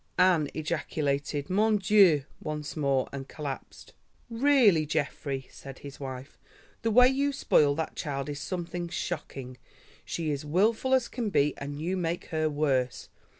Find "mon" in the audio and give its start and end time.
1.47-1.77